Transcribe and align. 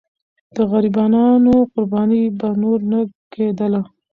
د 0.55 0.57
غریبانو 0.71 1.53
قرباني 1.73 2.23
به 2.39 2.49
نور 2.61 2.79
نه 2.91 2.99
کېدله. 3.33 3.81